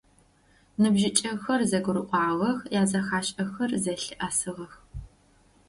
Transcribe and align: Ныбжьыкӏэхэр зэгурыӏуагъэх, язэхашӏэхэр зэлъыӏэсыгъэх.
Ныбжьыкӏэхэр 0.81 1.61
зэгурыӏуагъэх, 1.69 2.59
язэхашӏэхэр 2.79 3.71
зэлъыӏэсыгъэх. 3.83 4.73